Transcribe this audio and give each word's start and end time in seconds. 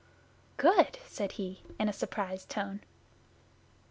'Good!' 0.57 0.97
said 1.05 1.33
he, 1.33 1.61
in 1.79 1.87
a 1.87 1.93
surprised 1.93 2.49
tone. 2.49 2.81